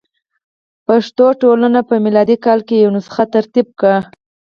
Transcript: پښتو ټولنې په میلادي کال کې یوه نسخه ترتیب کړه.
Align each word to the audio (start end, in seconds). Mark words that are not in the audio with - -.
پښتو 0.85 1.25
ټولنې 1.41 1.81
په 1.89 1.95
میلادي 2.05 2.37
کال 2.45 2.59
کې 2.67 2.75
یوه 2.83 2.93
نسخه 2.95 3.23
ترتیب 3.35 3.67
کړه. 3.79 3.99